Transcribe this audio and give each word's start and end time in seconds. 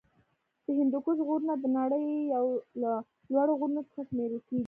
د 0.65 0.67
هندوکش 0.77 1.17
غرونه 1.27 1.53
د 1.59 1.65
نړۍ 1.77 2.05
یو 2.33 2.45
له 2.81 2.91
لوړو 3.31 3.53
غرونو 3.59 3.81
څخه 3.89 4.01
شمېرل 4.09 4.39
کیږی. 4.47 4.59